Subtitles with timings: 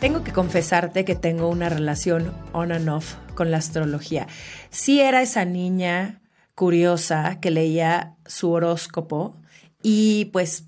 [0.00, 4.26] Tengo que confesarte que tengo una relación on and off con la astrología.
[4.70, 6.22] Sí era esa niña
[6.54, 9.36] curiosa que leía su horóscopo
[9.82, 10.64] y pues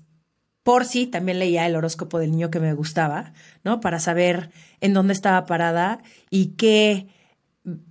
[0.61, 3.33] por sí también leía el horóscopo del niño que me gustaba,
[3.63, 3.79] ¿no?
[3.79, 4.51] Para saber
[4.81, 7.07] en dónde estaba parada y qué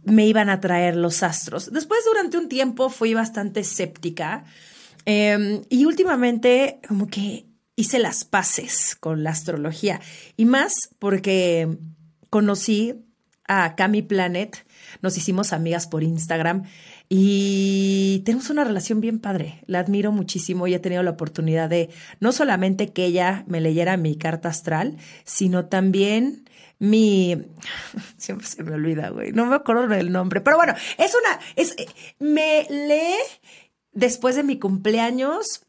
[0.05, 1.73] me iban a traer los astros.
[1.73, 4.45] Después, durante un tiempo, fui bastante escéptica
[5.07, 10.01] em, y últimamente como que hice las paces con la astrología
[10.37, 11.79] y más porque
[12.31, 12.95] conocí
[13.49, 14.65] a Cami Planet,
[15.03, 16.65] nos hicimos amigas por Instagram
[17.09, 19.63] y tenemos una relación bien padre.
[19.67, 23.97] La admiro muchísimo y he tenido la oportunidad de no solamente que ella me leyera
[23.97, 26.49] mi carta astral, sino también
[26.79, 27.37] mi
[28.17, 29.33] siempre se me olvida, güey.
[29.33, 31.77] No me acuerdo del nombre, pero bueno, es una es
[32.19, 33.19] me lee
[33.93, 35.67] después de mi cumpleaños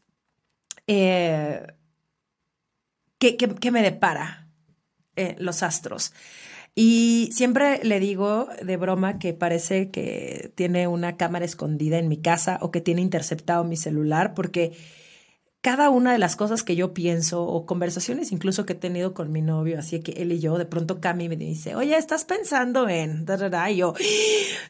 [0.86, 1.66] eh,
[3.32, 4.48] ¿qué, me depara
[5.16, 6.12] eh, los astros?
[6.74, 12.16] Y siempre le digo de broma que parece que tiene una cámara escondida en mi
[12.16, 14.72] casa o que tiene interceptado mi celular, porque
[15.64, 19.32] cada una de las cosas que yo pienso o conversaciones incluso que he tenido con
[19.32, 22.86] mi novio, así que él y yo, de pronto Cami me dice, oye, estás pensando
[22.88, 23.24] en...
[23.70, 23.94] Y yo,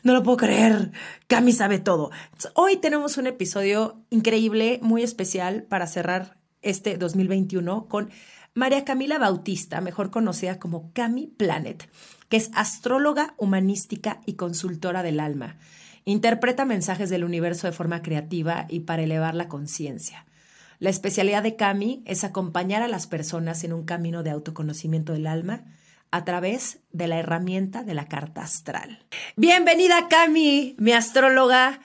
[0.05, 0.93] no lo puedo creer,
[1.27, 2.13] Cami sabe todo.
[2.55, 8.11] hoy tenemos un episodio increíble, muy especial para cerrar este 2021 con
[8.57, 11.91] María Camila Bautista, mejor conocida como Cami Planet,
[12.29, 15.57] que es astróloga humanística y consultora del alma.
[16.05, 20.25] Interpreta mensajes del universo de forma creativa y para elevar la conciencia.
[20.79, 25.27] La especialidad de Cami es acompañar a las personas en un camino de autoconocimiento del
[25.27, 25.65] alma
[26.13, 29.05] a través de la herramienta de la carta astral.
[29.35, 31.81] Bienvenida Cami, mi astróloga,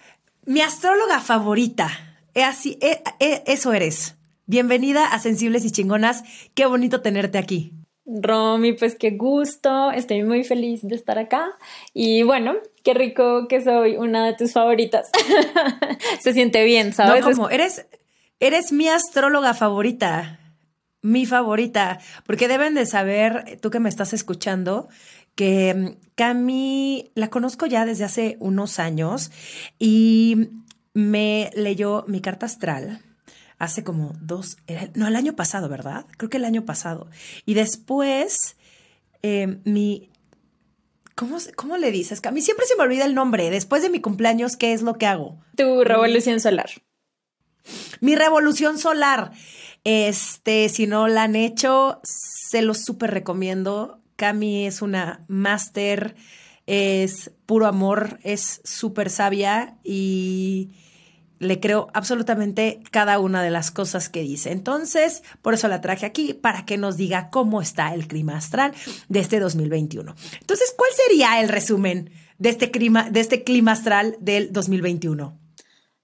[0.46, 1.90] mi astróloga favorita.
[2.36, 2.78] así,
[3.19, 4.19] eso eres.
[4.50, 6.24] Bienvenida a Sensibles y Chingonas.
[6.56, 7.72] Qué bonito tenerte aquí.
[8.08, 11.52] Romy, pues qué gusto, estoy muy feliz de estar acá
[11.94, 15.12] y bueno, qué rico que soy una de tus favoritas.
[16.20, 17.24] Se siente bien, ¿sabes?
[17.24, 17.86] No, como eres,
[18.40, 20.40] eres mi astróloga favorita,
[21.04, 24.90] mi favorita, porque deben de saber, tú que me estás escuchando,
[25.36, 29.30] que mm, Cami la conozco ya desde hace unos años
[29.78, 30.50] y
[30.96, 33.04] me leyó mi carta astral
[33.59, 34.58] hace como dos,
[34.96, 36.06] no, el año pasado, ¿verdad?
[36.18, 37.09] Creo que el año pasado.
[37.46, 38.56] Y después,
[39.22, 40.09] eh, mi,
[41.14, 42.22] ¿cómo, ¿cómo le dices?
[42.25, 43.50] A mí siempre se me olvida el nombre.
[43.50, 45.38] Después de mi cumpleaños, ¿qué es lo que hago?
[45.58, 46.69] Tu revolución solar.
[48.00, 49.31] Mi revolución solar.
[49.84, 54.00] Este, si no la han hecho, se los súper recomiendo.
[54.16, 56.16] Cami es una máster,
[56.66, 60.72] es puro amor, es súper sabia y
[61.39, 64.51] le creo absolutamente cada una de las cosas que dice.
[64.51, 68.73] Entonces, por eso la traje aquí, para que nos diga cómo está el clima astral
[69.07, 70.16] de este 2021.
[70.41, 75.38] Entonces, ¿cuál sería el resumen de este clima, de este clima astral del 2021?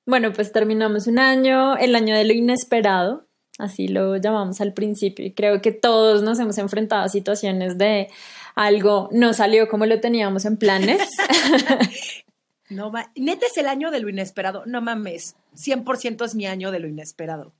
[0.06, 5.26] Bueno, pues terminamos un año, el año de lo inesperado, así lo llamamos al principio,
[5.26, 8.10] y creo que todos nos hemos enfrentado a situaciones de
[8.56, 11.02] algo no salió como lo teníamos en planes.
[12.70, 13.12] No va.
[13.16, 14.64] Neta es el año de lo inesperado.
[14.66, 15.36] No mames.
[15.56, 17.54] 100% es mi año de lo inesperado.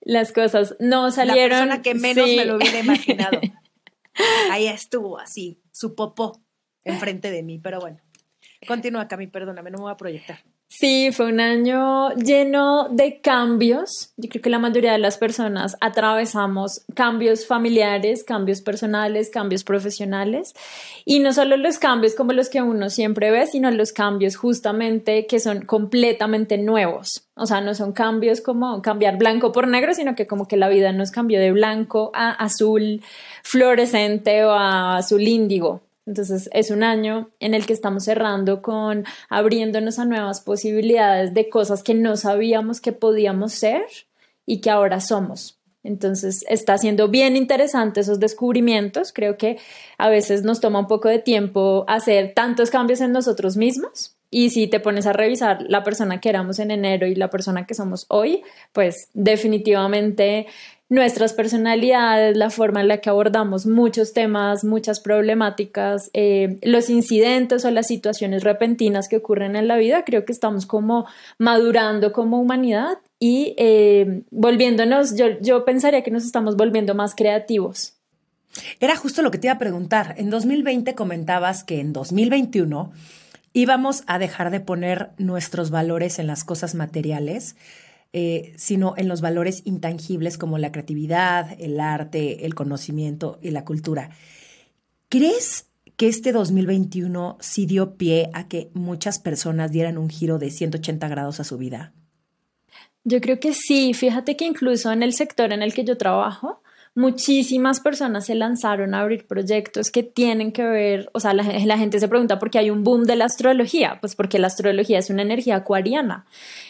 [0.00, 1.50] Las cosas no salieron.
[1.50, 3.40] La persona que menos me lo hubiera imaginado.
[4.50, 6.40] Ahí estuvo, así, su popó
[6.84, 7.58] enfrente de mí.
[7.58, 7.98] Pero bueno,
[8.66, 10.44] continúa, Cami, perdóname, no me voy a proyectar.
[10.76, 14.12] Sí, fue un año lleno de cambios.
[14.16, 20.52] Yo creo que la mayoría de las personas atravesamos cambios familiares, cambios personales, cambios profesionales.
[21.04, 25.26] Y no solo los cambios como los que uno siempre ve, sino los cambios justamente
[25.26, 27.22] que son completamente nuevos.
[27.36, 30.68] O sea, no son cambios como cambiar blanco por negro, sino que como que la
[30.68, 33.00] vida nos cambió de blanco a azul
[33.44, 35.83] fluorescente o a azul índigo.
[36.06, 41.48] Entonces es un año en el que estamos cerrando con abriéndonos a nuevas posibilidades de
[41.48, 43.84] cosas que no sabíamos que podíamos ser
[44.46, 45.58] y que ahora somos.
[45.82, 49.12] Entonces está siendo bien interesante esos descubrimientos.
[49.12, 49.58] Creo que
[49.98, 54.16] a veces nos toma un poco de tiempo hacer tantos cambios en nosotros mismos.
[54.30, 57.66] Y si te pones a revisar la persona que éramos en enero y la persona
[57.66, 58.42] que somos hoy,
[58.72, 60.46] pues definitivamente
[60.88, 67.64] nuestras personalidades, la forma en la que abordamos muchos temas, muchas problemáticas, eh, los incidentes
[67.64, 71.06] o las situaciones repentinas que ocurren en la vida, creo que estamos como
[71.38, 77.94] madurando como humanidad y eh, volviéndonos, yo, yo pensaría que nos estamos volviendo más creativos.
[78.78, 80.14] Era justo lo que te iba a preguntar.
[80.18, 82.92] En 2020 comentabas que en 2021
[83.52, 87.56] íbamos a dejar de poner nuestros valores en las cosas materiales
[88.16, 93.64] eh, sino en los valores intangibles como la creatividad, el arte, el conocimiento y la
[93.64, 94.10] cultura.
[95.08, 95.66] ¿Crees
[95.96, 101.08] que este 2021 sí dio pie a que muchas personas dieran un giro de 180
[101.08, 101.92] grados a su vida?
[103.02, 103.94] Yo creo que sí.
[103.94, 106.62] Fíjate que incluso en el sector en el que yo trabajo,
[106.94, 111.98] muchísimas personas se lanzaron a abrir proyectos que tienen que ver, o sea, la, gente
[111.98, 115.10] se pregunta por qué hay un boom de la astrología, pues porque la astrología es
[115.10, 116.26] una energía acuariana.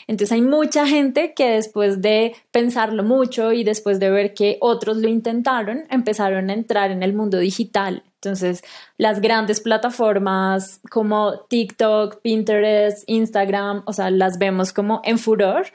[0.06, 4.96] Entonces hay mucha gente que después de pensarlo mucho y después de ver que otros
[4.96, 8.02] lo intentaron, empezaron a entrar en el mundo digital.
[8.16, 8.64] Entonces,
[8.96, 15.66] las grandes plataformas como TikTok, Pinterest, Instagram, o sea, las vemos como en furor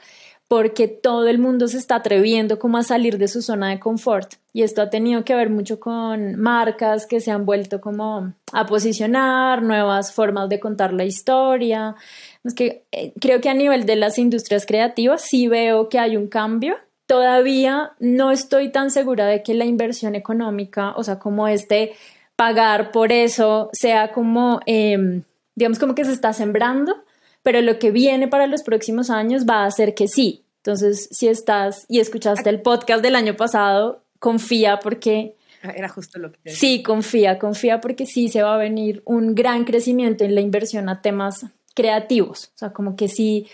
[0.50, 4.34] porque todo el mundo se está atreviendo como a salir de su zona de confort
[4.52, 8.66] y esto ha tenido que ver mucho con marcas que se han vuelto como a
[8.66, 11.94] posicionar, nuevas formas de contar la historia.
[12.42, 16.16] Es que eh, creo que a nivel de las industrias creativas sí veo que hay
[16.16, 16.74] un cambio.
[17.06, 21.92] Todavía no estoy tan segura de que la inversión económica, o sea, como este
[22.34, 25.22] pagar por eso, sea como, em,
[25.54, 27.04] digamos, como que se está sembrando,
[27.42, 30.44] pero lo que viene para los próximos años va a ser que sí.
[30.58, 35.36] Entonces, si estás y escuchaste el podcast del año pasado, confía porque...
[35.62, 36.50] Ah, era justo lo que...
[36.50, 40.88] Sí, confía, confía porque sí se va a venir un gran crecimiento en la inversión
[40.88, 43.46] a temas creativos, o sea, como que sí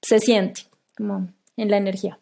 [0.00, 0.62] se siente
[0.96, 2.18] como en la energía.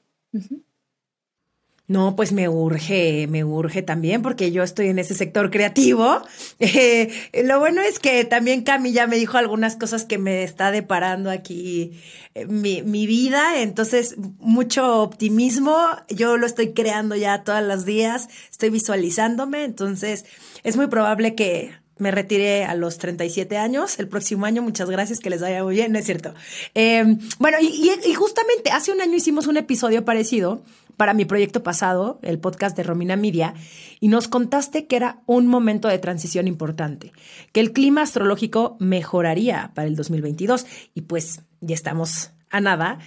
[1.90, 6.22] No, pues me urge, me urge también porque yo estoy en ese sector creativo.
[6.62, 7.10] Eh,
[7.44, 11.30] lo bueno es que también Cami ya me dijo algunas cosas que me está deparando
[11.30, 11.98] aquí
[12.34, 15.76] eh, mi, mi, vida, entonces mucho optimismo,
[16.08, 20.26] yo lo estoy creando ya todos los días, estoy visualizándome, entonces
[20.62, 24.62] es muy probable que me retire a los 37 años el próximo año.
[24.62, 26.34] Muchas gracias, que les vaya muy bien, ¿no es cierto?
[26.74, 30.62] Eh, bueno, y, y, justamente hace un año hicimos un episodio parecido
[31.00, 33.54] para mi proyecto pasado, el podcast de Romina Media,
[34.00, 37.14] y nos contaste que era un momento de transición importante,
[37.52, 42.98] que el clima astrológico mejoraría para el 2022 y pues ya estamos a nada.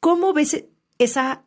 [0.00, 0.66] ¿Cómo ves
[0.98, 1.44] esa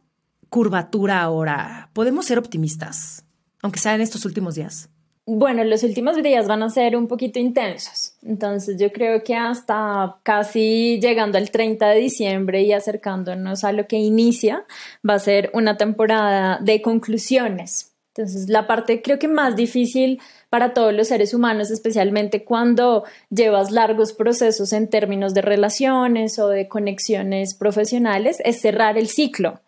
[0.50, 1.92] curvatura ahora?
[1.94, 3.24] ¿Podemos ser optimistas,
[3.62, 4.90] aunque sea en estos últimos días?
[5.26, 10.18] Bueno, los últimos días van a ser un poquito intensos, entonces yo creo que hasta
[10.22, 14.66] casi llegando al 30 de diciembre y acercándonos a lo que inicia,
[15.08, 17.94] va a ser una temporada de conclusiones.
[18.16, 23.72] Entonces, la parte creo que más difícil para todos los seres humanos, especialmente cuando llevas
[23.72, 29.62] largos procesos en términos de relaciones o de conexiones profesionales, es cerrar el ciclo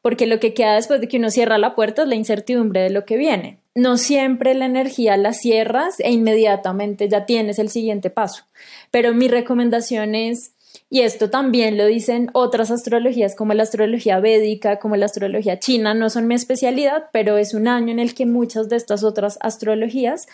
[0.00, 2.90] porque lo que queda después de que uno cierra la puerta es la incertidumbre de
[2.90, 3.63] lo que viene.
[3.74, 8.44] No siempre la energía la cierras e inmediatamente ya tienes el siguiente paso,
[8.90, 10.52] pero mi recomendación es,
[10.90, 15.94] y esto también lo dicen otras astrologías como la astrología védica, como la astrología china,
[15.94, 19.38] no son mi especialidad, pero es un año en el que muchas de estas otras
[19.40, 20.26] astrologías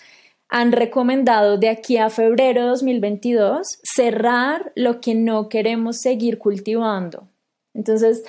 [0.49, 7.28] han recomendado de aquí a febrero de 2022 cerrar lo que no queremos seguir cultivando.
[7.73, 8.25] Entonces,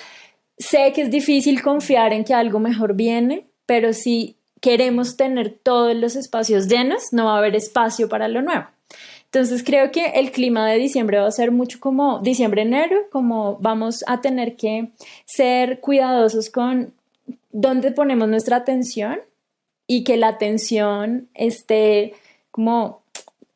[0.61, 5.95] Sé que es difícil confiar en que algo mejor viene, pero si queremos tener todos
[5.95, 8.65] los espacios llenos, no va a haber espacio para lo nuevo.
[9.25, 14.03] Entonces creo que el clima de diciembre va a ser mucho como diciembre-enero, como vamos
[14.07, 14.89] a tener que
[15.25, 16.93] ser cuidadosos con
[17.51, 19.19] dónde ponemos nuestra atención
[19.87, 22.13] y que la atención esté
[22.51, 23.01] como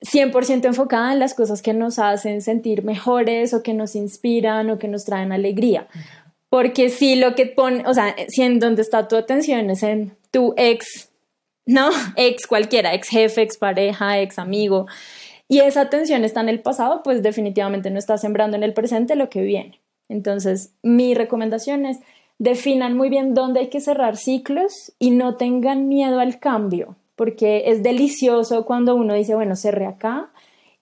[0.02, 4.80] 100% enfocada en las cosas que nos hacen sentir mejores o que nos inspiran o
[4.80, 5.88] que nos traen alegría.
[6.50, 10.16] Porque si lo que pone, o sea, si en donde está tu atención es en
[10.36, 11.14] tu ex,
[11.66, 11.92] ¿no?
[12.18, 14.86] Ex cualquiera, ex jefe, ex pareja, ex amigo,
[15.48, 19.16] y esa atención está en el pasado, pues definitivamente no está sembrando en el presente
[19.16, 19.80] lo que viene.
[20.10, 22.00] Entonces, mi recomendación es
[22.38, 27.64] definan muy bien dónde hay que cerrar ciclos y no tengan miedo al cambio, porque
[27.68, 30.32] es delicioso cuando uno dice, bueno, cerré acá,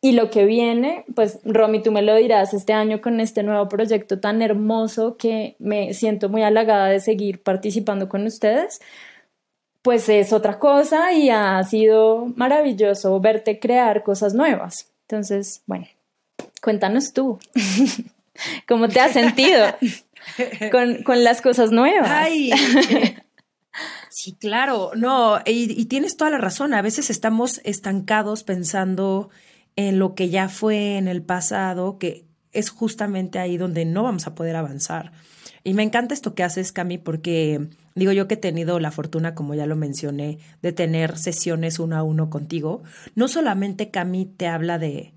[0.01, 3.69] y lo que viene, pues Romy, tú me lo dirás este año con este nuevo
[3.69, 8.81] proyecto tan hermoso que me siento muy halagada de seguir participando con ustedes,
[9.83, 14.87] pues es otra cosa y ha sido maravilloso verte crear cosas nuevas.
[15.01, 15.85] Entonces, bueno,
[16.61, 17.37] cuéntanos tú,
[18.67, 19.67] ¿cómo te has sentido
[20.71, 22.09] con, con las cosas nuevas?
[22.09, 22.51] Ay,
[24.09, 26.73] Sí, claro, no, y, tienes toda la razón.
[26.75, 29.31] A veces estamos estancados pensando
[29.75, 34.27] en lo que ya fue en el pasado, que es justamente ahí donde no vamos
[34.27, 35.11] a poder avanzar.
[35.63, 39.35] Y me encanta esto que haces, Cami, porque digo yo que he tenido la fortuna,
[39.35, 42.83] como ya lo mencioné, de tener sesiones uno a uno contigo.
[43.15, 45.13] No solamente Cami te habla de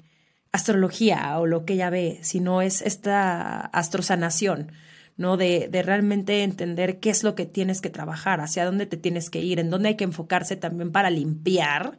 [0.52, 4.72] astrología o lo que ella ve, sino es esta astrosanación
[5.16, 5.36] ¿no?
[5.36, 9.30] De, de, realmente entender qué es lo que tienes que trabajar, hacia dónde te tienes
[9.30, 11.96] que ir, en dónde hay que enfocarse también para limpiar,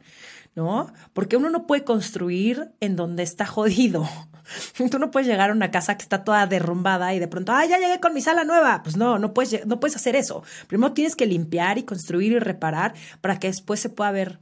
[0.58, 0.92] ¿no?
[1.12, 4.08] Porque uno no puede construir en donde está jodido.
[4.90, 7.64] Tú no puedes llegar a una casa que está toda derrumbada y de pronto, ah,
[7.64, 8.82] ya llegué con mi sala nueva.
[8.82, 10.42] Pues no, no puedes, no puedes hacer eso.
[10.66, 14.40] Primero tienes que limpiar y construir y reparar para que después se pueda ver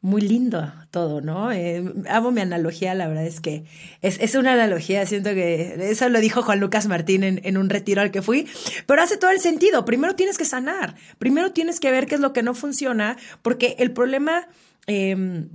[0.00, 1.50] muy lindo todo, ¿no?
[1.52, 3.64] Eh, amo mi analogía, la verdad es que
[4.00, 7.68] es, es, una analogía, siento que eso lo dijo Juan Lucas Martín en, en, un
[7.68, 8.46] retiro al que fui,
[8.86, 9.84] pero hace todo el sentido.
[9.84, 13.76] Primero tienes que sanar, primero tienes que ver qué es lo que no funciona, porque
[13.78, 14.48] el problema...
[14.86, 15.48] Em,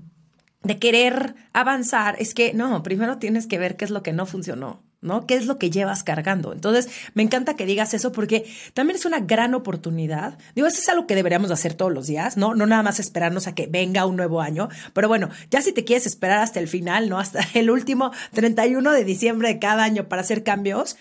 [0.64, 4.26] de querer avanzar es que no, primero tienes que ver qué es lo que no
[4.26, 4.82] funcionó.
[5.04, 5.28] ¿No?
[5.28, 6.54] ¿Qué es lo que llevas cargando?
[6.54, 10.38] Entonces, me encanta que digas eso porque también es una gran oportunidad.
[10.56, 12.56] Digo, eso es algo que deberíamos hacer todos los días, ¿no?
[12.56, 15.84] No nada más esperarnos a que venga un nuevo año, pero bueno, ya si te
[15.84, 17.20] quieres esperar hasta el final, ¿no?
[17.20, 20.98] Hasta el último 31 de diciembre de cada año para hacer cambios,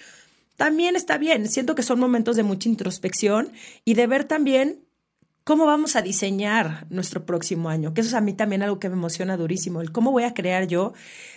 [0.56, 1.48] también está bien.
[1.48, 3.52] Siento que son momentos de mucha introspección
[3.84, 4.78] y de ver también
[5.44, 8.88] cómo vamos a diseñar nuestro próximo año, que eso es a mí también algo que
[8.88, 10.92] me emociona durísimo, el cómo voy a crear yo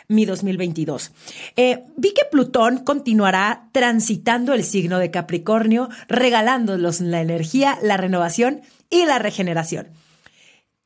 [0.08, 1.12] mi 2022.
[1.56, 8.62] Eh, vi que Plutón continuará transitando el signo de Capricornio, regalándonos la energía, la renovación
[8.90, 9.88] y la regeneración.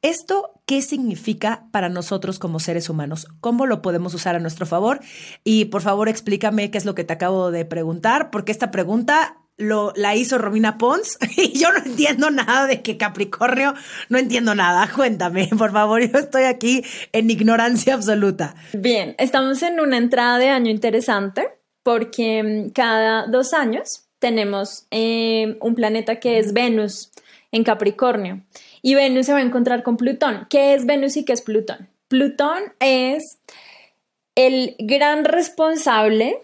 [0.02, 3.28] ¿Esto qué significa para nosotros como seres humanos?
[3.42, 5.02] ¿Cómo lo podemos usar a nuestro favor?
[5.44, 9.39] Y por favor explícame qué es lo que te acabo de preguntar, porque esta pregunta
[9.60, 13.76] lo, la hizo Romina Pons y yo no entiendo nada de que Capricornio,
[14.10, 14.90] no entiendo nada.
[14.96, 18.56] Cuéntame, por favor, yo estoy aquí en ignorancia absoluta.
[18.74, 21.48] Bien, estamos en una entrada de año interesante
[21.84, 27.12] porque mm, cada dos años tenemos eh, un planeta que es Venus
[27.52, 28.42] en Capricornio
[28.82, 30.48] y Venus se va a encontrar con Plutón.
[30.50, 31.90] ¿Qué es Venus y qué es Plutón?
[32.08, 33.40] Plutón es
[34.36, 36.40] el gran responsable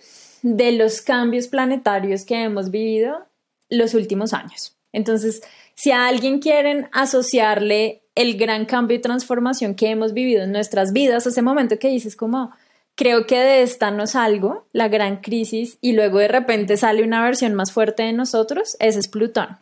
[0.45, 3.25] de los cambios planetarios que hemos vivido
[3.67, 4.77] los últimos años.
[4.91, 5.41] Entonces,
[5.73, 10.93] si a alguien quieren asociarle el gran cambio y transformación que hemos vivido en nuestras
[10.93, 12.51] vidas, ese momento que dices como,
[12.93, 17.23] creo que de esta no salgo, la gran crisis, y luego de repente sale una
[17.23, 19.57] versión más fuerte de nosotros, ese es Plutón.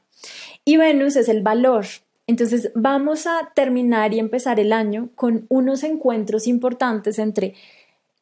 [0.66, 1.86] Y Venus es el valor.
[2.28, 7.54] Entonces vamos a terminar y empezar el año con unos encuentros importantes entre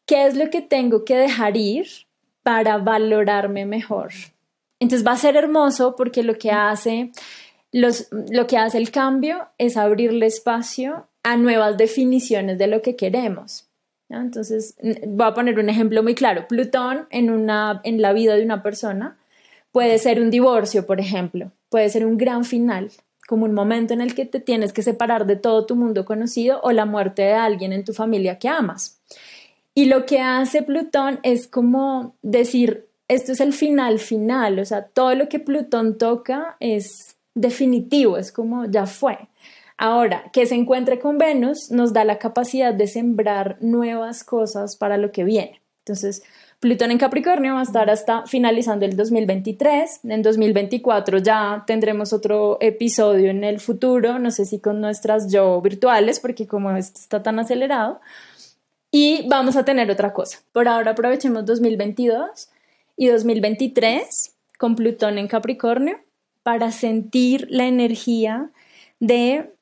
[0.05, 1.87] qué es lo que tengo que dejar ir
[2.43, 4.11] para valorarme mejor.
[4.79, 7.11] Entonces va a ser hermoso porque lo que hace,
[7.71, 13.67] lo que hace el cambio es abrirle espacio a nuevas definiciones de lo que queremos.
[14.09, 14.75] Entonces,
[15.07, 16.47] voy a poner un ejemplo muy claro.
[16.47, 19.17] Plutón en, una, en la vida de una persona
[19.71, 22.91] puede ser un divorcio, por ejemplo, puede ser un gran final,
[23.27, 26.59] como un momento en el que te tienes que separar de todo tu mundo conocido
[26.63, 29.00] o la muerte de alguien en tu familia que amas.
[29.73, 34.83] Y lo que hace Plutón es como decir, esto es el final final, o sea,
[34.83, 39.17] todo lo que Plutón toca es definitivo, es como ya fue.
[39.77, 44.97] Ahora, que se encuentre con Venus nos da la capacidad de sembrar nuevas cosas para
[44.97, 45.61] lo que viene.
[45.79, 46.21] Entonces,
[46.59, 50.01] Plutón en Capricornio va a estar hasta finalizando el 2023.
[50.03, 55.59] En 2024 ya tendremos otro episodio en el futuro, no sé si con nuestras yo
[55.59, 57.99] virtuales, porque como esto está tan acelerado,
[58.91, 60.39] y vamos a tener otra cosa.
[60.51, 62.49] Por ahora aprovechemos 2022
[62.97, 64.05] y 2023
[64.57, 65.99] con Plutón en Capricornio
[66.43, 68.51] para sentir la energía
[68.99, 69.53] de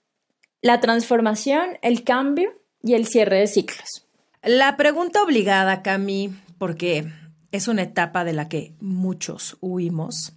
[0.61, 2.51] la transformación, el cambio
[2.83, 4.07] y el cierre de ciclos.
[4.43, 7.05] La pregunta obligada, Cami, porque
[7.51, 10.33] es una etapa de la que muchos huimos,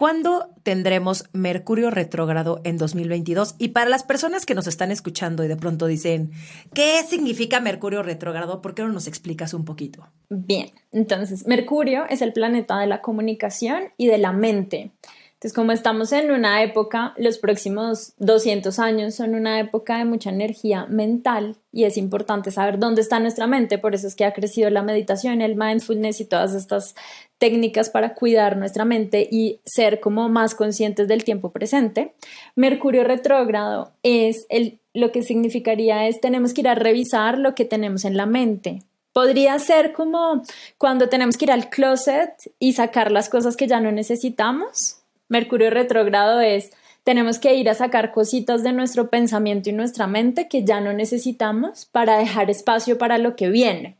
[0.00, 3.56] ¿Cuándo tendremos Mercurio retrógrado en 2022?
[3.58, 6.30] Y para las personas que nos están escuchando y de pronto dicen,
[6.72, 8.62] ¿qué significa Mercurio retrógrado?
[8.62, 10.08] ¿Por qué no nos explicas un poquito?
[10.30, 14.92] Bien, entonces Mercurio es el planeta de la comunicación y de la mente.
[15.34, 20.30] Entonces, como estamos en una época, los próximos 200 años son una época de mucha
[20.30, 24.34] energía mental y es importante saber dónde está nuestra mente, por eso es que ha
[24.34, 26.94] crecido la meditación, el mindfulness y todas estas
[27.40, 32.14] técnicas para cuidar nuestra mente y ser como más conscientes del tiempo presente.
[32.54, 37.64] Mercurio retrógrado es el, lo que significaría es tenemos que ir a revisar lo que
[37.64, 40.42] tenemos en la mente, Podría ser como
[40.78, 42.30] cuando tenemos que ir al closet
[42.60, 46.70] y sacar las cosas que ya no necesitamos, Mercurio retrógrado es
[47.02, 50.92] tenemos que ir a sacar cositas de nuestro pensamiento y nuestra mente que ya no
[50.92, 53.96] necesitamos para dejar espacio para lo que viene.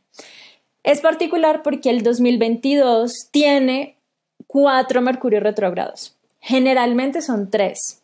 [0.83, 3.97] Es particular porque el 2022 tiene
[4.47, 6.15] cuatro Mercurio retrógrados.
[6.39, 8.01] Generalmente son tres.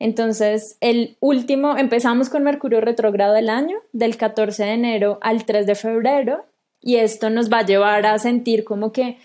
[0.00, 5.64] Entonces, el último, empezamos con Mercurio retrógrado del año, del 14 de enero al 3
[5.64, 6.44] de febrero,
[6.80, 9.18] y esto nos va a llevar a sentir como que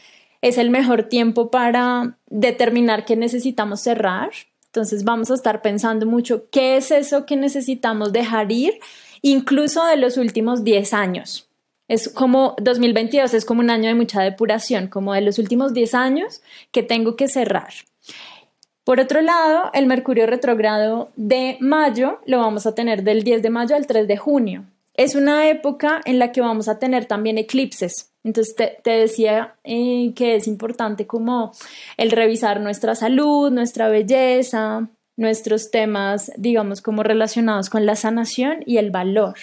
[0.44, 4.30] es el mejor tiempo para determinar qué necesitamos cerrar.
[4.68, 8.80] Entonces, vamos a estar pensando mucho qué es eso que necesitamos dejar ir,
[9.24, 11.47] incluso de los últimos 10 años.
[11.88, 15.94] Es como 2022, es como un año de mucha depuración, como de los últimos 10
[15.94, 16.42] años
[16.72, 17.74] que tengo que cerrar.
[18.84, 23.50] Por otro lado, el Mercurio retrógrado de mayo lo vamos a tener del 10 de
[23.50, 24.64] mayo al 3 de junio.
[24.94, 28.12] Es una época en la que vamos a tener también eclipses.
[28.24, 31.52] Entonces te, decía eh, que es importante como
[31.98, 38.78] el revisar nuestra salud, nuestra belleza, nuestros temas, digamos, como relacionados con la sanación y
[38.78, 39.36] el valor.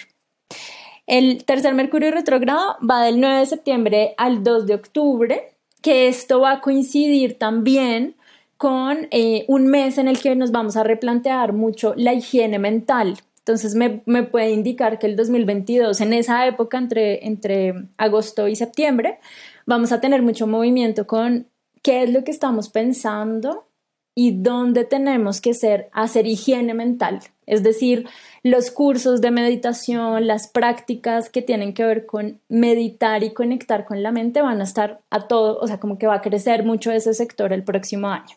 [1.07, 6.39] El tercer Mercurio retrógrado va del 9 de septiembre al 2 de octubre, que esto
[6.39, 8.15] va a coincidir también
[8.57, 13.19] con eh, un mes en el que nos vamos a replantear mucho la higiene mental.
[13.39, 19.19] Entonces me, puede indicar que el 2022, en esa época entre, entre agosto y septiembre,
[19.67, 21.45] vamos a tener mucho movimiento con
[21.83, 23.67] qué es lo que estamos pensando
[24.15, 27.19] y dónde tenemos que ser, hacer higiene mental.
[27.47, 28.07] Es decir,
[28.43, 34.03] los cursos de meditación, las prácticas que tienen que ver con meditar y conectar con
[34.03, 36.91] la mente van a estar a todo, o sea, como que va a crecer mucho
[36.91, 38.35] ese sector el próximo año.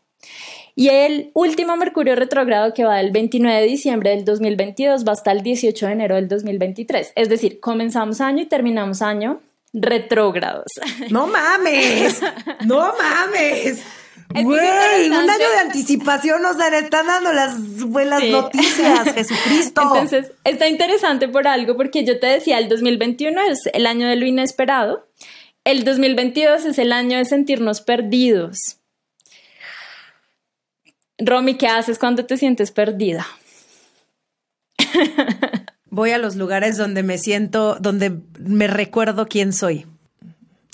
[0.75, 5.33] Y el último Mercurio retrógrado que va del 29 de diciembre del 2022 va hasta
[5.33, 7.13] el 18 de enero del 2023.
[7.17, 9.41] Es decir, comenzamos año y terminamos año
[9.73, 10.67] retrógrados.
[11.11, 12.21] No mames,
[12.65, 13.83] no mames.
[14.31, 19.81] Güey, un año de anticipación nos están dando las buenas noticias, Jesucristo.
[19.83, 24.17] Entonces, está interesante por algo, porque yo te decía, el 2021 es el año de
[24.17, 25.09] lo inesperado,
[25.65, 28.77] el 2022 es el año de sentirnos perdidos.
[31.19, 33.27] Romy, ¿qué haces cuando te sientes perdida?
[35.87, 39.87] Voy a los lugares donde me siento, donde me recuerdo quién soy.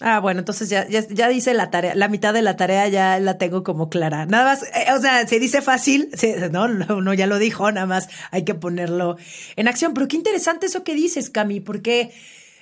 [0.01, 3.39] Ah, bueno, entonces ya, ya, dice la tarea, la mitad de la tarea ya la
[3.39, 4.27] tengo como clara.
[4.27, 6.11] Nada más, eh, o sea, se dice fácil,
[6.51, 9.17] no, no, no, ya lo dijo, nada más hay que ponerlo
[9.55, 9.95] en acción.
[9.95, 12.13] Pero qué interesante eso que dices, Cami, porque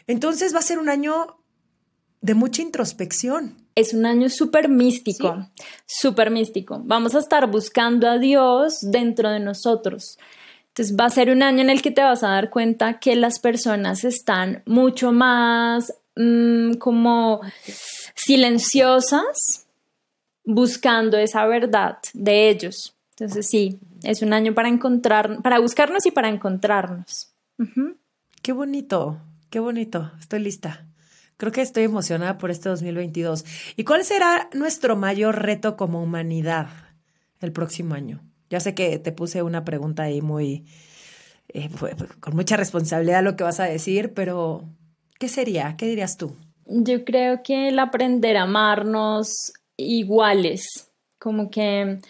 [0.07, 1.39] entonces va a ser un año
[2.21, 3.57] de mucha introspección.
[3.75, 5.49] Es un año súper místico,
[5.87, 6.83] súper místico.
[6.85, 10.19] Vamos a estar buscando a Dios dentro de nosotros.
[10.69, 13.17] Entonces va a ser un año en el que te vas a dar cuenta que
[13.17, 17.41] las personas están mucho más mm, como
[18.15, 19.67] silenciosas
[20.45, 22.97] buscando esa verdad de ellos.
[23.11, 27.33] Entonces sí, es un año para encontrar, para buscarnos y para encontrarnos.
[28.43, 29.21] Qué bonito,
[29.51, 30.11] qué bonito.
[30.19, 30.87] Estoy lista.
[31.37, 33.45] Creo que estoy emocionada por este 2022.
[33.77, 36.69] ¿Y cuál será nuestro mayor reto como humanidad
[37.41, 38.23] el próximo año?
[38.51, 40.67] Ya sé que te puse una pregunta ahí muy,
[41.49, 41.71] eh,
[42.21, 44.69] con mucha responsabilidad lo que vas a decir, pero
[45.23, 45.77] ¿qué sería?
[45.79, 46.35] ¿Qué dirías tú?
[46.67, 52.01] Yo creo que el aprender a amarnos iguales, como que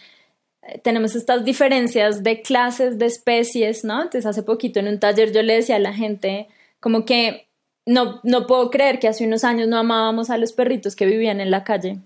[0.63, 3.97] eh, tenemos estas diferencias de clases, de especies, ¿no?
[3.97, 6.49] Entonces hace poquito en un taller yo le decía a la gente
[6.81, 7.49] como que
[7.85, 11.43] no, no puedo creer que hace unos años no amábamos a los perritos que vivían
[11.43, 11.99] en la calle.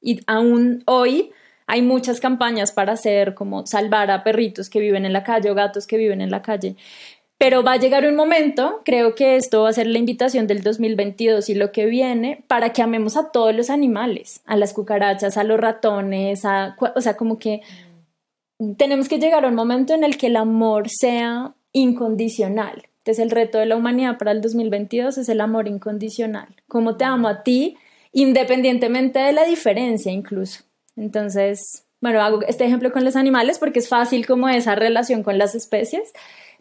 [0.00, 1.30] Y aún hoy
[1.66, 5.54] hay muchas campañas para hacer como salvar a perritos que viven en la calle o
[5.54, 6.76] gatos que viven en la calle.
[7.38, 10.62] Pero va a llegar un momento, creo que esto va a ser la invitación del
[10.62, 15.36] 2022 y lo que viene, para que amemos a todos los animales, a las cucarachas,
[15.36, 17.60] a los ratones, a, o sea, como que
[18.76, 23.30] tenemos que llegar a un momento en el que el amor sea incondicional entonces el
[23.30, 26.48] reto de la humanidad para el 2022 es el amor incondicional.
[26.68, 27.76] Cómo te amo a ti,
[28.12, 30.64] independientemente de la diferencia incluso.
[30.96, 35.36] Entonces, bueno, hago este ejemplo con los animales porque es fácil como esa relación con
[35.36, 36.14] las especies,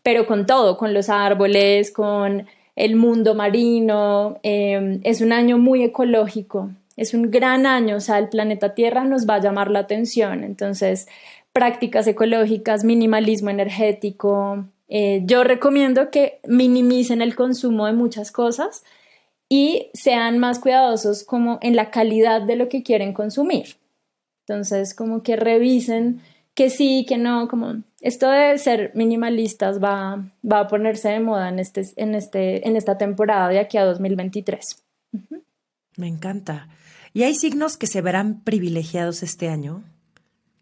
[0.04, 4.40] pero con todo, con los árboles, con el mundo marino.
[4.44, 9.04] Em, es un año muy ecológico, es un gran año, o sea, el planeta Tierra
[9.06, 10.44] nos va a llamar la atención.
[10.44, 11.08] Entonces,
[11.54, 18.84] prácticas ecológicas, minimalismo energético, eh, yo recomiendo que minimicen el consumo de muchas cosas
[19.50, 23.78] y sean más cuidadosos como en la calidad de lo que quieren consumir.
[24.46, 26.22] Entonces, como que revisen
[26.54, 31.48] que sí, que no, como esto de ser minimalistas va, va a ponerse de moda
[31.48, 34.84] en, este, en, este, en esta temporada de aquí a 2023.
[35.96, 36.68] Me encanta.
[37.14, 39.86] ¿Y hay signos que se verán privilegiados este año?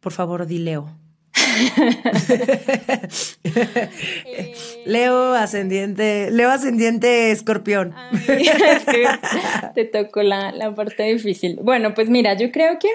[0.01, 0.95] Por favor, Dileo.
[4.85, 7.95] Leo ascendiente, Leo ascendiente escorpión.
[9.73, 11.57] te tocó la, parte difícil.
[11.63, 12.89] Bueno, pues mira, yo creo que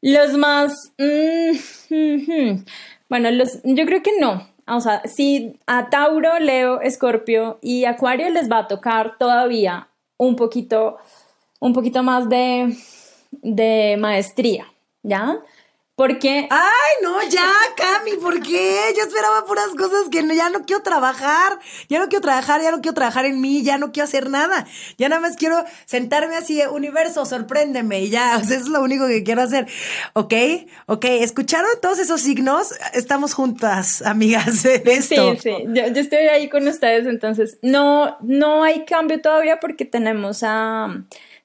[0.00, 0.94] los más...
[0.96, 1.56] Mm,
[3.08, 4.46] bueno, los, yo creo que no.
[4.68, 10.34] O sea, si a Tauro, Leo, Escorpio y Acuario les va a tocar todavía un
[10.34, 10.96] poquito,
[11.60, 12.76] un poquito más de,
[13.30, 14.66] de maestría,
[15.02, 15.38] ¿ya?
[15.96, 16.46] Porque.
[16.50, 18.18] ¡Ay, no, ya, Cami!
[18.20, 18.78] ¿Por qué?
[18.94, 21.58] Yo esperaba puras cosas que ya no quiero trabajar.
[21.88, 24.66] Ya no quiero trabajar, ya no quiero trabajar en mí, ya no quiero hacer nada.
[24.98, 28.36] Ya nada más quiero sentarme así, universo, sorpréndeme y ya.
[28.36, 29.66] O sea, eso es lo único que quiero hacer.
[30.12, 30.34] ¿Ok?
[30.84, 31.06] ¿Ok?
[31.06, 32.74] ¿Escucharon todos esos signos?
[32.92, 35.34] Estamos juntas, amigas, en esto.
[35.36, 35.64] Sí, sí.
[35.68, 40.88] Yo, estoy ahí con ustedes, entonces no, no hay cambio todavía porque tenemos a,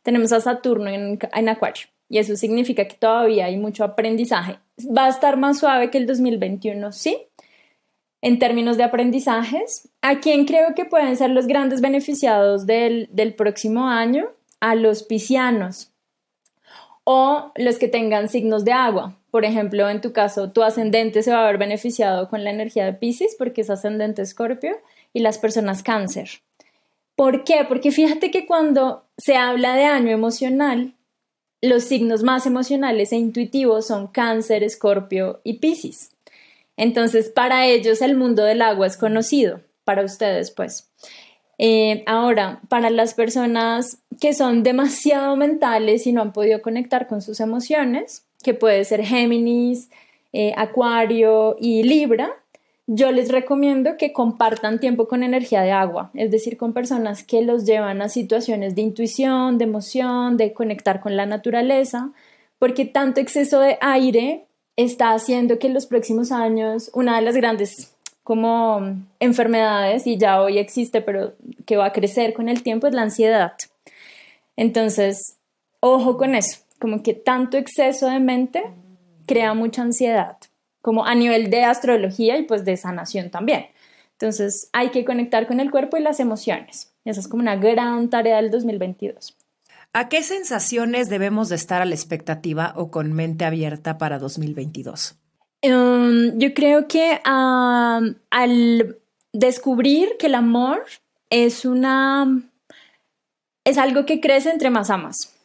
[0.04, 4.60] tenemos a Saturno en, en Acuario y eso significa que todavía hay mucho aprendizaje.
[4.86, 7.18] Va a estar más suave que el 2021, sí.
[8.22, 13.34] En términos de aprendizajes, ¿a quién creo que pueden ser los grandes beneficiados del, del
[13.34, 14.28] próximo año?
[14.60, 15.94] A los piscianos
[17.06, 19.18] o los que tengan signos de agua.
[19.32, 22.84] Por ejemplo, en tu caso, tu ascendente se va a ver beneficiado con la energía
[22.84, 24.76] de Pisces porque es ascendente Escorpio
[25.14, 26.30] y las personas cáncer.
[27.16, 27.66] ¿Por qué?
[27.68, 30.94] Porque fíjate que cuando se habla de año emocional,
[31.62, 36.12] los signos más emocionales e intuitivos son cáncer, escorpio y piscis.
[36.78, 40.90] Entonces, para ellos el mundo del agua es conocido, para ustedes pues.
[41.58, 47.22] Eh, ahora, para las personas que son demasiado mentales y no han podido conectar con
[47.22, 49.90] sus emociones, que puede ser Géminis,
[50.34, 52.41] eh, Acuario y Libra,
[52.94, 57.42] yo les recomiendo que compartan tiempo con energía de agua, es decir, con personas que
[57.42, 62.12] los llevan a situaciones de intuición, de emoción, de conectar con la naturaleza,
[62.60, 67.38] porque tanto exceso de aire está haciendo que en los próximos años una de las
[67.38, 68.82] grandes como
[69.22, 71.34] enfermedades, y ya hoy existe, pero
[71.66, 73.54] que va a crecer con el tiempo, es la ansiedad.
[74.58, 75.38] Entonces,
[75.80, 78.64] ojo con eso, como que tanto exceso de mente
[79.26, 80.38] crea mucha ansiedad
[80.82, 83.68] como a nivel de astrología y pues de sanación también.
[84.14, 86.94] Entonces hay que conectar con el cuerpo y las emociones.
[87.06, 89.36] Esa es como una gran tarea del 2022.
[89.94, 95.16] ¿A qué sensaciones debemos de estar a la expectativa o con mente abierta para 2022?
[95.64, 98.98] Um, yo creo que al
[99.34, 100.86] descubrir que el amor
[101.30, 102.42] es una
[103.64, 105.36] es algo que crece entre más amas.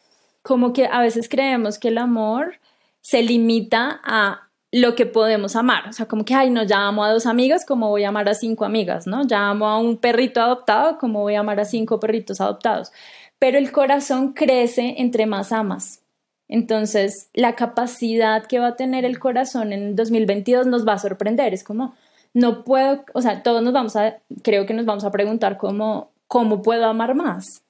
[0.41, 2.59] Como que a veces creemos que el amor
[3.01, 5.87] se limita a lo que podemos amar.
[5.89, 8.27] O sea, como que, ay, no, ya amo a dos amigas, como voy a amar
[8.29, 9.25] a cinco amigas, ¿no?
[9.25, 12.91] Ya amo a un perrito adoptado, como voy a amar a cinco perritos adoptados.
[13.39, 16.01] Pero el corazón crece entre más amas.
[16.49, 21.53] Entonces, la capacidad que va a tener el corazón en 2022 nos va a sorprender.
[21.53, 21.93] Es como,
[22.33, 26.11] no puedo, o sea, todos nos vamos a, creo que nos vamos a preguntar cómo,
[26.27, 27.63] cómo puedo amar más.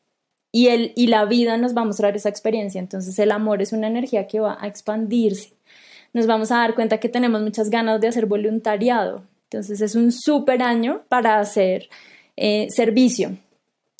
[0.51, 2.79] Y, el, y la vida nos va a mostrar esa experiencia.
[2.79, 5.56] Entonces, el amor es una energía que va a expandirse
[6.17, 9.21] nos vamos a dar cuenta que tenemos muchas ganas de hacer voluntariado.
[9.43, 11.89] Entonces es un súper año para hacer
[12.35, 13.37] eh, servicio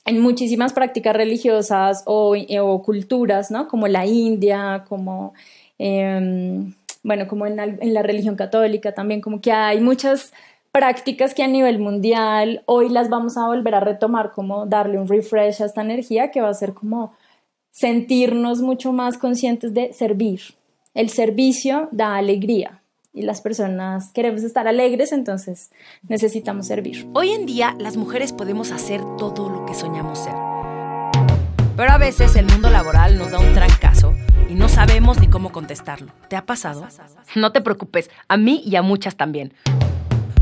[0.04, 3.68] en muchísimas prácticas religiosas o, o, culturas, ¿no?
[3.68, 5.34] Como la India, como,
[5.78, 10.34] em, bueno, como la, en la religión católica también, como que hay muchas
[10.72, 15.08] prácticas que a nivel mundial hoy las vamos a volver a retomar, como darle un
[15.08, 17.14] refresh a esta energía que va a ser como
[17.72, 20.42] sentirnos mucho más conscientes de servir,
[20.98, 22.82] el servicio da alegría
[23.14, 25.70] y las personas queremos estar alegres, entonces
[26.10, 27.08] necesitamos servir.
[27.14, 30.34] Hoy en día las mujeres podemos hacer todo lo que soñamos ser.
[31.76, 34.16] Pero a veces el mundo laboral nos da un trancazo
[34.50, 36.12] y no sabemos ni cómo contestarlo.
[36.30, 36.88] ¿Te ha pasado?
[37.36, 39.54] No te preocupes, a mí y a muchas también.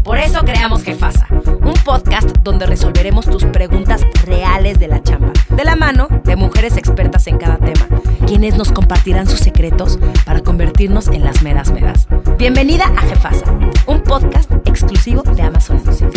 [0.06, 5.63] Por eso creamos Jefasa, un podcast donde resolveremos tus preguntas reales de la chamba, de
[5.63, 7.88] la mano de mujeres expertas en cada tema,
[8.28, 12.08] quienes nos compartirán sus secretos para convertirnos en las meras meras.
[12.38, 16.10] Bienvenida a Jefasa, un podcast exclusivo de Amazon Music.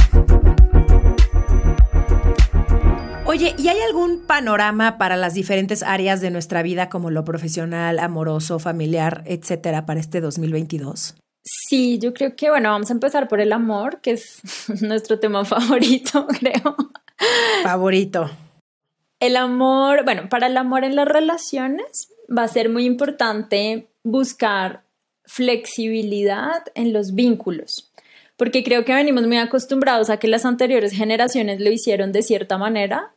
[3.27, 8.01] Oye, ¿y hay algún panorama para las diferentes áreas de nuestra vida como lo profesional,
[8.01, 11.14] amoroso, familiar, etcétera, para este 2022?
[11.44, 14.40] Sí, yo creo que, bueno, vamos a empezar por el amor, que es
[14.83, 16.77] nuestro tema favorito, creo.
[17.62, 18.29] Favorito.
[19.20, 24.83] El amor, bueno, para el amor en las relaciones va a ser muy importante buscar
[25.24, 27.90] flexibilidad en los vínculos,
[28.37, 32.57] porque creo que venimos muy acostumbrados a que las anteriores generaciones lo hicieron de cierta
[32.57, 33.12] manera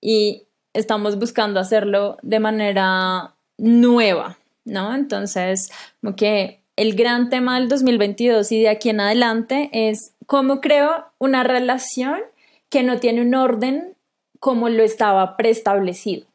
[0.00, 4.94] y estamos buscando hacerlo de manera nueva, ¿no?
[4.94, 5.70] Entonces,
[6.00, 11.06] como que el gran tema del 2022 y de aquí en adelante es cómo creo
[11.18, 12.20] una relación
[12.70, 13.94] que no tiene un orden
[14.42, 16.26] como lo estaba preestablecido.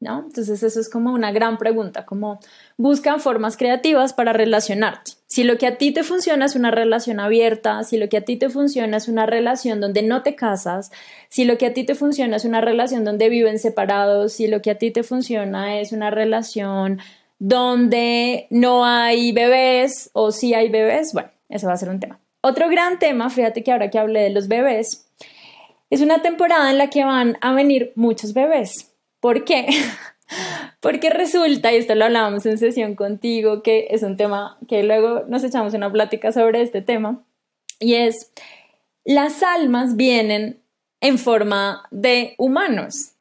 [0.00, 0.24] ¿No?
[0.26, 2.40] Entonces eso es como una gran pregunta, como
[2.76, 5.12] buscan formas creativas para relacionarte.
[5.28, 8.24] Si lo que a ti te funciona es una relación abierta, si lo que a
[8.24, 10.90] ti te funciona es una relación donde no te casas,
[11.28, 14.60] si lo que a ti te funciona es una relación donde viven separados, si lo
[14.60, 16.98] que a ti te funciona es una relación
[17.38, 22.18] donde no hay bebés o si hay bebés, bueno, ese va a ser un tema.
[22.42, 25.06] Otro gran tema, fíjate que ahora que hablé de los bebés,
[25.92, 28.94] es una temporada en la que van a venir muchos bebés.
[29.20, 29.68] ¿Por qué?
[30.80, 35.24] Porque resulta, y esto lo hablábamos en sesión contigo, que es un tema que luego
[35.28, 37.22] nos echamos una plática sobre este tema,
[37.78, 38.32] y es,
[39.04, 40.62] las almas vienen
[41.02, 43.12] en forma de humanos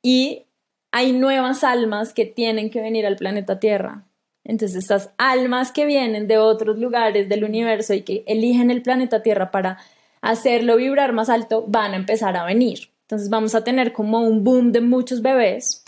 [0.00, 0.44] y
[0.92, 4.04] hay nuevas almas que tienen que venir al planeta Tierra.
[4.44, 9.20] Entonces, estas almas que vienen de otros lugares del universo y que eligen el planeta
[9.20, 9.78] Tierra para
[10.20, 12.90] hacerlo vibrar más alto, van a empezar a venir.
[13.02, 15.84] Entonces vamos a tener como un boom de muchos bebés.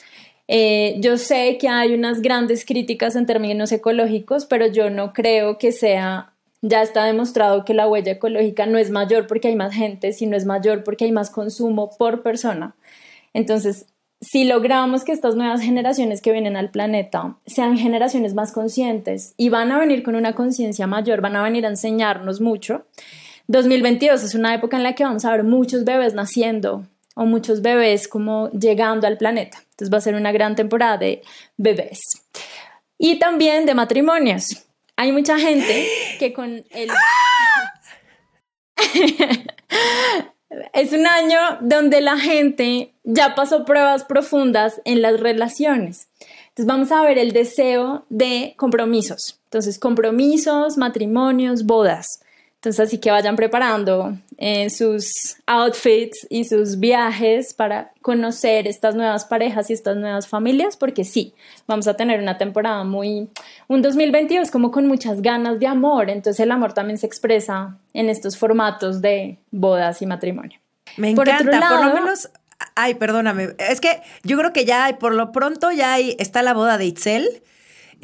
[0.49, 5.57] Eh, yo sé que hay unas grandes críticas en términos ecológicos, pero yo no creo
[5.57, 9.73] que sea, ya está demostrado que la huella ecológica no es mayor porque hay más
[9.73, 12.75] gente, sino es mayor porque hay más consumo por persona.
[13.35, 13.87] Entonces,
[14.21, 19.49] si logramos que estas nuevas generaciones que vienen al planeta sean generaciones más conscientes y
[19.49, 22.85] van a venir con una conciencia mayor, van a venir a enseñarnos mucho,
[23.53, 27.61] 2022 es una época en la que vamos a ver muchos bebés naciendo o muchos
[27.61, 29.59] bebés como llegando al planeta.
[29.73, 31.23] Entonces va a ser una gran temporada de
[31.59, 32.01] bebés.
[32.99, 34.65] Y también de matrimonios.
[34.97, 35.87] Hay mucha gente
[36.19, 36.89] que con el...
[40.73, 46.09] es un año donde la gente ya pasó pruebas profundas en las relaciones.
[46.49, 49.41] Entonces vamos a ver el deseo de compromisos.
[49.45, 52.07] Entonces, compromisos, matrimonios, bodas.
[52.63, 59.25] Entonces, así que vayan preparando eh, sus outfits y sus viajes para conocer estas nuevas
[59.25, 61.35] parejas y estas nuevas familias, porque sí,
[61.67, 63.29] vamos a tener una temporada muy,
[63.67, 68.09] un 2022 como con muchas ganas de amor, entonces el amor también se expresa en
[68.09, 70.61] estos formatos de bodas y matrimonio.
[70.97, 72.31] Me encanta, por, lo menos
[72.77, 73.57] Ay, perdóname.
[73.59, 76.85] Es que yo creo que ya, por lo pronto, ya hay, está la boda de
[76.85, 77.43] Itzel.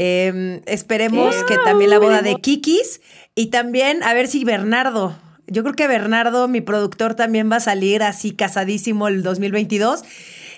[0.01, 3.01] Em, esperemos que también la boda de Kikis.
[3.39, 5.15] Y también a ver si Bernardo,
[5.47, 10.03] yo creo que Bernardo, mi productor, también va a salir así casadísimo el 2022.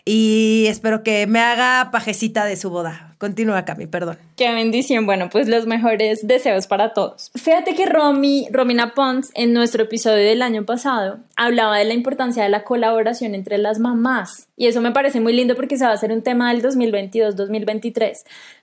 [0.07, 3.15] Y espero que me haga pajecita de su boda.
[3.19, 4.17] Continúa, Cami, perdón.
[4.35, 5.05] Qué bendición.
[5.05, 7.31] Bueno, pues los mejores deseos para todos.
[7.35, 12.45] Fíjate que Romy, Romina Pons, en nuestro episodio del año pasado, hablaba de la importancia
[12.45, 14.49] de la colaboración entre las mamás.
[14.57, 18.15] Y eso me parece muy lindo porque se va a hacer un tema del 2022-2023.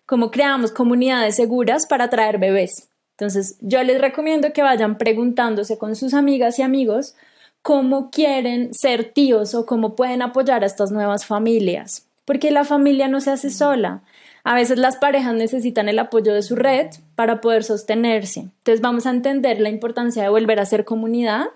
[0.08, 2.90] Cómo creamos comunidades seguras para traer bebés.
[3.18, 7.16] Entonces, yo les recomiendo que vayan preguntándose con sus amigas y amigos
[7.64, 13.08] cómo quieren ser tíos o cómo pueden apoyar a estas nuevas familias, porque la familia
[13.08, 14.04] no se hace sola.
[14.44, 18.42] A veces las parejas necesitan el apoyo de su red para poder sostenerse.
[18.42, 21.48] Entonces vamos a entender la importancia de volver a ser comunidad,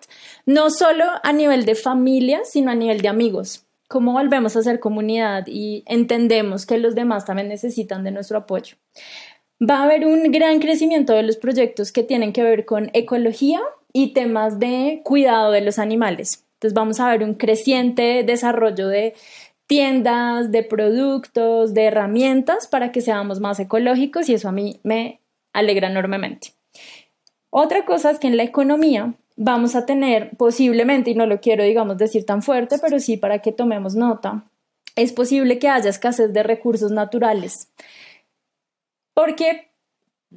[0.48, 3.66] no solo a nivel de familia, sino a nivel de amigos.
[3.88, 8.78] Cómo volvemos a ser comunidad y entendemos que los demás también necesitan de nuestro apoyo
[9.62, 13.62] va a haber un gran crecimiento de los proyectos que tienen que ver con ecología
[13.94, 16.46] y temas de cuidado de los animales.
[16.56, 19.14] Entonces vamos a ver un creciente desarrollo de
[19.68, 25.20] tiendas, de productos, de herramientas para que seamos más ecológicos y eso a mí me
[25.54, 26.54] alegra enormemente.
[27.50, 31.64] Otra cosa es que en la economía vamos a tener posiblemente, y no lo quiero
[31.64, 34.44] digamos decir tan fuerte, pero sí para que tomemos nota,
[34.96, 37.70] es posible que haya escasez de recursos naturales
[39.14, 39.70] porque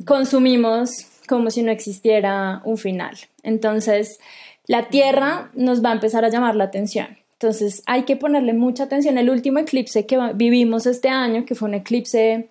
[0.05, 0.91] consumimos
[1.29, 3.17] como si no existiera un final.
[3.43, 4.19] Entonces,
[4.67, 7.19] la Tierra nos va a empezar a llamar la atención.
[7.33, 9.19] Entonces, hay que ponerle mucha atención.
[9.19, 12.49] El último eclipse que vivimos este año, que fue un eclipse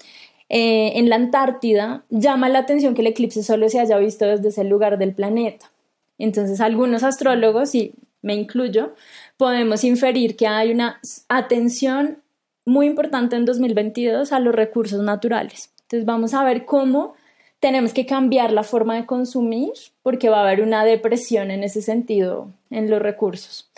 [0.49, 4.49] eh, en la Antártida, llama la atención que el eclipse solo se haya visto desde
[4.49, 5.71] ese lugar del planeta.
[6.19, 8.93] Entonces, algunos astrólogos, y me incluyo,
[9.37, 12.19] podemos inferir que hay una atención
[12.65, 15.72] muy importante en 2022 a los recursos naturales.
[15.93, 17.13] Entonces vamos a ver cómo
[17.59, 21.83] tenemos que cambiar la forma de consumir porque va a haber una depresión en ese
[21.83, 23.69] sentido en los recursos.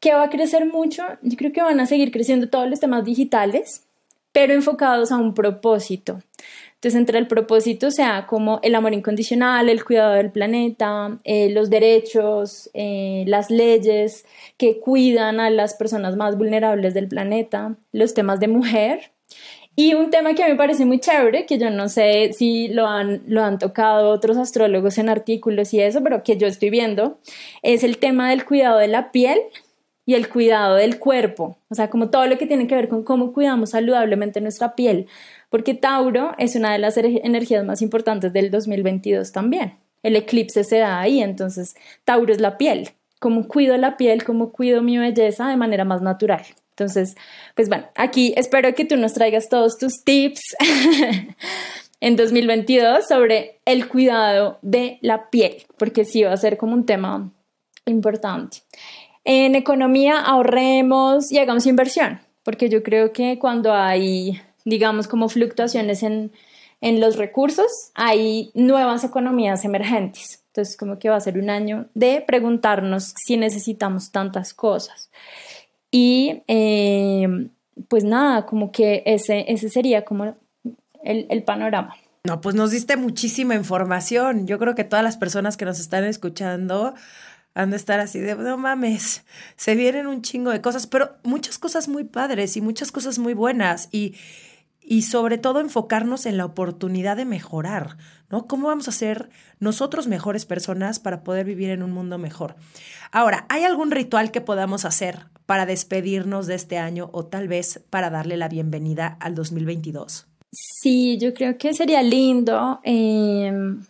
[0.00, 1.04] ¿Qué va a crecer mucho?
[1.22, 3.86] Yo creo que van a seguir creciendo todos los temas digitales,
[4.32, 6.18] pero enfocados a un propósito.
[6.74, 11.70] Entonces, entre el propósito sea como el amor incondicional, el cuidado del planeta, eh, los
[11.70, 18.40] derechos, eh, las leyes que cuidan a las personas más vulnerables del planeta, los temas
[18.40, 19.12] de mujer,
[19.82, 22.68] Y un tema que a mí me parece muy chévere, que yo no sé si
[22.68, 26.68] lo han, lo han tocado otros astrólogos en artículos y eso, pero que yo estoy
[26.68, 27.18] viendo,
[27.62, 29.38] es el tema del cuidado de la piel
[30.04, 33.04] y el cuidado del cuerpo, o sea, como todo lo que tiene que ver con
[33.04, 35.06] cómo cuidamos saludablemente nuestra piel,
[35.48, 39.78] porque Tauro es una de las energías más importantes del 2022 también.
[40.02, 44.52] El eclipse se da ahí, entonces Tauro es la piel, cómo cuido la piel, cómo
[44.52, 46.42] cuido mi belleza de manera más natural.
[46.80, 47.14] Entonces,
[47.54, 50.40] pues bueno, aquí espero que tú nos traigas todos tus tips
[52.00, 56.86] en 2022 sobre el cuidado de la piel, porque sí va a ser como un
[56.86, 57.30] tema
[57.84, 58.62] importante.
[59.24, 66.02] En economía ahorremos y hagamos inversión, porque yo creo que cuando hay, digamos, como fluctuaciones
[66.02, 66.32] en,
[66.80, 70.42] en los recursos, hay nuevas economías emergentes.
[70.46, 75.10] Entonces, como que va a ser un año de preguntarnos si necesitamos tantas cosas.
[75.90, 77.48] Y eh,
[77.88, 80.36] pues nada, como que ese, ese sería como
[81.02, 81.94] el, el panorama.
[82.24, 84.46] No, pues nos diste muchísima información.
[84.46, 86.94] Yo creo que todas las personas que nos están escuchando
[87.54, 89.24] han de estar así de, no mames,
[89.56, 93.34] se vienen un chingo de cosas, pero muchas cosas muy padres y muchas cosas muy
[93.34, 94.14] buenas y,
[94.82, 97.96] y sobre todo enfocarnos en la oportunidad de mejorar,
[98.28, 98.46] ¿no?
[98.46, 102.54] ¿Cómo vamos a ser nosotros mejores personas para poder vivir en un mundo mejor?
[103.10, 107.80] Ahora, ¿hay algún ritual que podamos hacer para despedirnos de este año o tal vez
[107.90, 110.28] para darle la bienvenida al 2022?
[110.52, 113.84] Sí, yo creo que sería lindo em,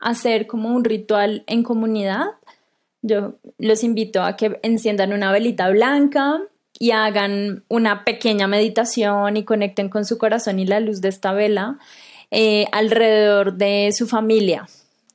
[0.00, 2.24] hacer como un ritual en comunidad.
[3.00, 6.40] Yo los invito a que enciendan una velita blanca
[6.80, 11.32] y hagan una pequeña meditación y conecten con su corazón y la luz de esta
[11.32, 11.78] vela
[12.32, 14.66] eh, alrededor de su familia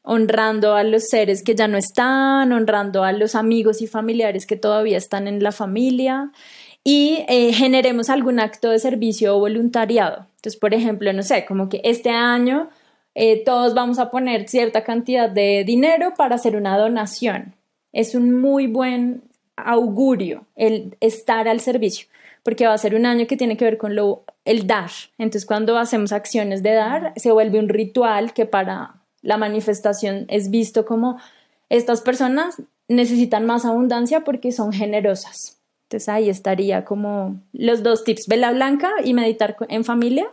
[0.03, 4.57] honrando a los seres que ya no están, honrando a los amigos y familiares que
[4.57, 6.31] todavía están en la familia
[6.83, 10.27] y eh, generemos algún acto de servicio o voluntariado.
[10.35, 12.69] Entonces, por ejemplo, no sé, como que este año
[13.15, 17.55] eh, todos vamos a poner cierta cantidad de dinero para hacer una donación.
[17.93, 19.23] Es un muy buen
[19.55, 22.07] augurio el estar al servicio,
[22.43, 24.89] porque va a ser un año que tiene que ver con lo, el dar.
[25.17, 30.51] Entonces, cuando hacemos acciones de dar, se vuelve un ritual que para la manifestación es
[30.51, 31.17] visto como
[31.69, 35.57] estas personas necesitan más abundancia porque son generosas.
[35.83, 40.27] Entonces ahí estaría como los dos tips, vela blanca y meditar en familia,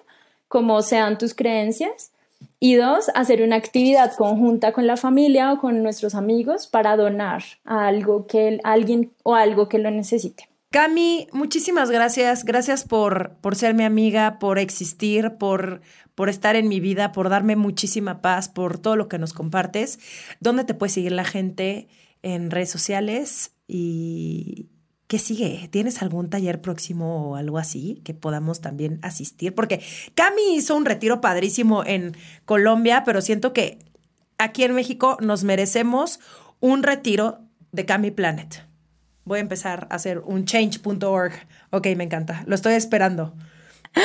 [0.48, 2.11] como sean tus creencias.
[2.59, 7.42] Y dos, hacer una actividad conjunta con la familia o con nuestros amigos para donar
[7.64, 10.48] a algo que alguien o algo que lo necesite.
[10.72, 12.44] Cami, muchísimas gracias.
[12.44, 15.80] Gracias por, por ser mi amiga, por existir, por,
[16.14, 19.98] por estar en mi vida, por darme muchísima paz, por todo lo que nos compartes.
[20.38, 21.88] ¿Dónde te puede seguir la gente
[22.22, 23.50] en redes sociales?
[23.66, 24.68] ¿Y
[25.09, 25.68] qué sigue?
[25.72, 29.56] ¿Tienes algún taller próximo o algo así que podamos también asistir?
[29.56, 29.83] Porque
[30.14, 33.80] Cami hizo un retiro padrísimo en Colombia, pero siento que
[34.38, 36.20] aquí en México nos merecemos
[36.61, 37.40] un retiro
[37.72, 38.69] de Cami Planet
[39.31, 41.33] voy a empezar a hacer un change.org.
[41.71, 42.43] Ok, me encanta.
[42.47, 43.33] Lo estoy esperando.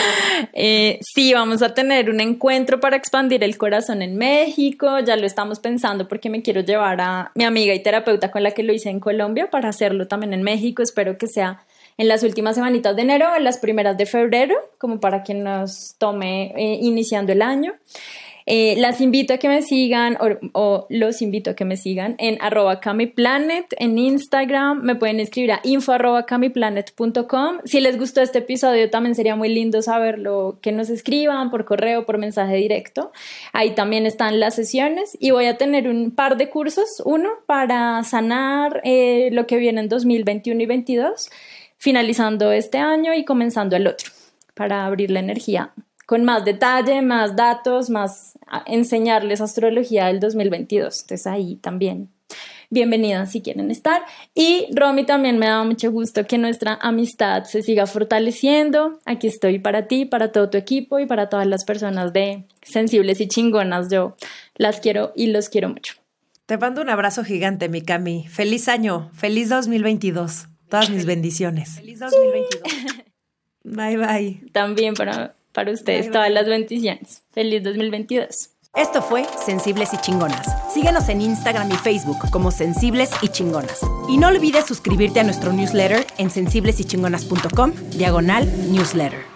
[0.53, 4.99] Eh, sí, vamos a tener un encuentro para expandir el corazón en México.
[4.99, 8.51] Ya lo estamos pensando porque me quiero llevar a mi amiga y terapeuta con la
[8.51, 10.83] que lo hice en Colombia para hacerlo también en México.
[10.83, 11.63] Espero que sea
[11.97, 15.33] en las últimas semanitas de enero o en las primeras de febrero, como para que
[15.33, 17.73] nos tome eh, iniciando el año.
[18.47, 20.17] Eh, las invito a que me sigan
[20.53, 24.83] o, los invito a que me sigan en arroba camiplanet en Instagram.
[24.83, 27.59] Me pueden escribir a info arroba camiplanet.com.
[27.65, 32.05] Si les gustó este episodio, también sería muy lindo saberlo, que nos escriban por correo,
[32.05, 33.11] por mensaje directo.
[33.51, 37.01] Ahí también están las sesiones y voy a tener un par de cursos.
[37.03, 41.29] Uno para sanar eh, lo que viene en 2021 y 2022,
[41.77, 44.11] finalizando este año y comenzando el otro,
[44.53, 45.73] para abrir la energía
[46.05, 51.01] con más detalle, más datos, más enseñarles astrología del 2022.
[51.01, 52.09] Entonces ahí también
[52.69, 54.03] bienvenidas si quieren estar.
[54.33, 58.99] Y Romy también me da mucho gusto que nuestra amistad se siga fortaleciendo.
[59.05, 63.21] Aquí estoy para ti, para todo tu equipo y para todas las personas de sensibles
[63.21, 63.89] y chingonas.
[63.89, 64.15] Yo
[64.55, 65.95] las quiero y los quiero mucho.
[66.45, 68.27] Te mando un abrazo gigante, mi Cami.
[68.27, 70.47] Feliz año, feliz 2022.
[70.69, 71.75] Todas mis bendiciones.
[71.79, 72.95] Feliz 2022.
[73.63, 74.51] Bye bye.
[74.51, 77.23] También para para ustedes todas las bendiciones.
[77.31, 78.51] Feliz 2022.
[78.75, 80.45] Esto fue Sensibles y Chingonas.
[80.71, 83.79] Síguenos en Instagram y Facebook como Sensibles y Chingonas.
[84.09, 89.34] Y no olvides suscribirte a nuestro newsletter en sensiblesychingonas.com, diagonal newsletter.